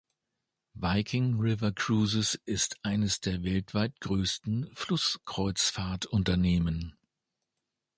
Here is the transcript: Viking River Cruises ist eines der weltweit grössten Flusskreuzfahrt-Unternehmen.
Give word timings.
Viking 0.73 1.37
River 1.37 1.71
Cruises 1.71 2.33
ist 2.45 2.79
eines 2.81 3.19
der 3.21 3.43
weltweit 3.43 3.99
grössten 4.01 4.73
Flusskreuzfahrt-Unternehmen. 4.75 6.97